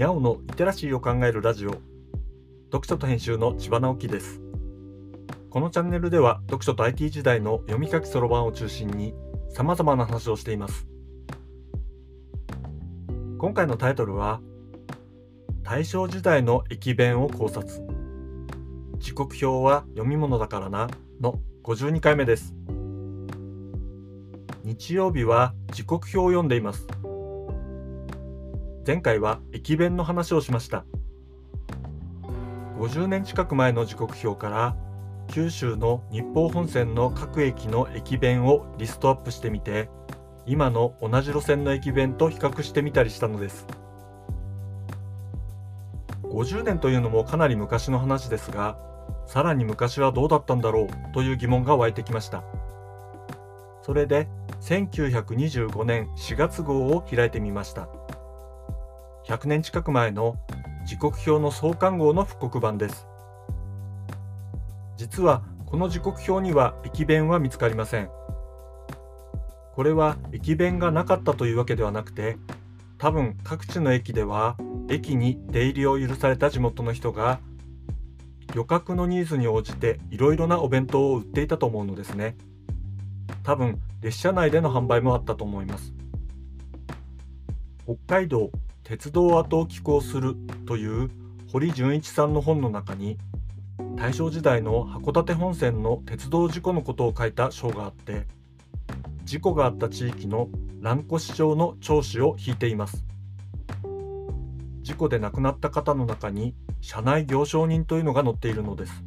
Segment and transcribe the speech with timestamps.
[0.00, 1.72] にゃおのリテラシーを考えるラジオ。
[2.72, 4.40] 読書と編集の千葉直樹です。
[5.50, 9.12] このチャンネルでは読書と IT 時代の読み書きそろばんを中心に
[9.50, 10.86] 様々な話をしています。
[13.36, 14.40] 今回のタイトルは
[15.64, 17.86] 大正時代の駅弁を考察。
[18.96, 20.88] 時刻表は読み物だからな
[21.20, 22.54] の52回目です。
[24.64, 26.86] 日曜日は時刻表を読んでいます。
[28.86, 30.84] 前回は駅弁の話をしました。
[32.78, 34.74] 50年近く前の時刻表から
[35.28, 39.90] 九州の日豊本線の各駅の駅弁をリストアップしてみて
[40.46, 43.66] 今の同じ路線の駅弁と比較してみたりしたのです。
[46.22, 48.78] 50年というのもかなり昔の話ですが
[49.26, 52.44] さらに昔はどうだったんだろうという疑問が湧いてきました。
[53.82, 54.26] それで
[54.62, 57.88] 1925年4月号を開いてみました。
[59.26, 60.36] 100年近く前の
[60.86, 63.06] 時刻表の創刊号の復刻版です。
[64.96, 68.10] 実はこの時刻表には駅弁は見つかりません。
[69.74, 72.38] これは駅弁がなかったというわけではなくて
[72.98, 74.56] 多分各地の駅では
[74.88, 77.40] 駅に出入りを許された地元の人が
[78.54, 82.36] 旅客のニーズに応じていろいろなお弁当を売っていたと思うのですね。
[83.44, 85.94] 多分列車内での販売もあったと思います。
[87.84, 88.50] 北海道
[88.90, 90.34] 鉄道跡を寄港する
[90.66, 91.10] という
[91.52, 93.18] 堀純一さんの本の中に
[93.94, 98.26] 大正時代の函館本線の鉄道事故のことを書いた章があって
[99.22, 100.48] 事故があった地域の
[100.80, 103.04] 蘭越町の町史を引いています。
[104.82, 109.04] 事故で亡くなった方の中に車内行商人というのが乗っているのです。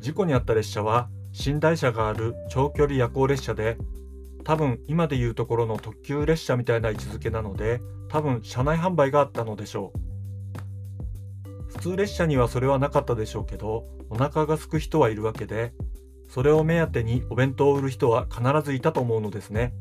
[0.00, 1.10] 事故に遭った列車は
[1.46, 3.76] 寝台車がある長距離夜行列車で
[4.46, 9.98] 多分今でいうところの特急列車みたいな位置づけなので多分車内販売があったのでしょう。
[11.66, 15.74] 普通列車にはそれはなかったでしょうけどお腹が空く人はいるわけで
[16.28, 19.74] それを目当てにお弁当を売る人は必ずいたと思うのですね。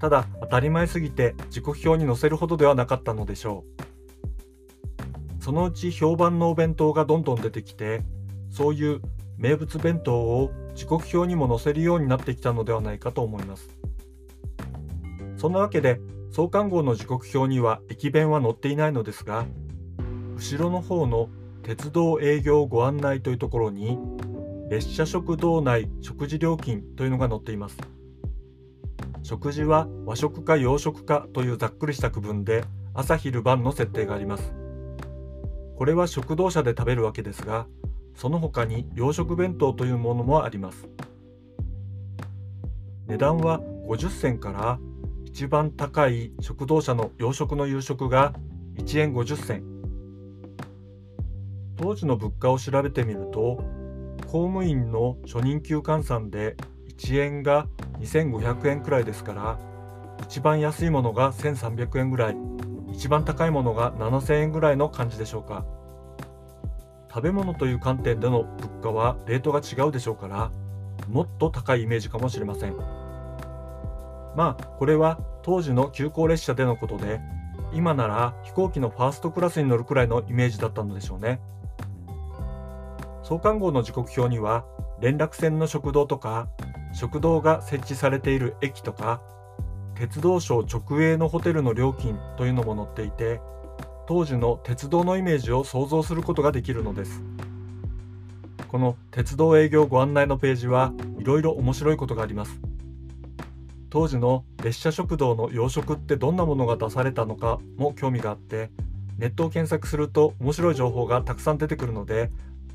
[0.00, 3.64] ただ当たり前すぎて時刻表に載せるほどではなかったのでしょ
[5.38, 5.42] う。
[5.44, 8.02] そのうち評判のお弁当がどんどん出てきて
[8.50, 9.00] そういう
[9.38, 13.68] 名物弁当を時刻表にも載せるようになってきたのではないかと思います。
[15.36, 19.44] そんなわけで創刊号の時刻表には駅弁は載っていないのですが
[20.36, 21.28] 後ろの方の
[21.62, 23.98] 鉄道営業ご案内というところに
[24.70, 27.76] 列車食堂内食事料金というのが載っています。
[29.22, 32.64] 食事は和食か洋食かというざっくりした区分で
[32.94, 34.54] 朝昼晩の設定があります。
[35.76, 37.66] これは食堂車で食べるわけですが
[38.14, 40.88] その他に洋食弁当というものもあります。
[43.06, 44.78] 値段は50銭から
[45.24, 48.34] 一番高い食堂車の洋食の夕食が
[48.76, 49.64] 1円50銭。
[51.76, 53.64] 当時の物価を調べてみると
[54.26, 56.56] 公務員の初任給換算で
[56.98, 57.66] 1円が
[58.00, 59.58] 2500円くらいですから
[60.22, 62.36] 一番安いものが1300円ぐらい
[62.92, 65.64] 一番高いものが7000円ぐらいの感じでしょうか。
[67.12, 70.50] 食べ物という観点での物価はレートが違うでしょうから
[71.08, 72.76] もっと高いイメージかもしれません。
[74.36, 77.20] まあこれは当時の急行列車でのことで
[77.72, 81.40] 今なら飛行機のファーストクラスに乗るくらいのイメージだったのでしょうね。
[83.22, 84.64] 創刊号の時刻表には
[85.00, 86.48] 連絡船の食堂とか
[86.92, 89.20] 食堂が設置されている駅とか
[89.94, 93.40] 鉄道省直営のホテルの料金というのも載っていて
[94.06, 97.22] 当時の鉄道のイメージを想像することができるのです。
[98.68, 102.60] この鉄道営業ご案内のページはいろいろ面白いことがあります。
[103.90, 108.70] 当時の列車食堂の洋食ってどんなものが出されたのかも興味があって
[109.18, 112.30] ネットを検索すると面白い情報がたくさん出てくるので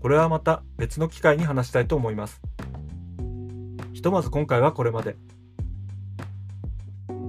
[0.00, 2.40] これはまた別の機会に話したいと思います。
[3.92, 5.16] ひとまず今回はこれまで。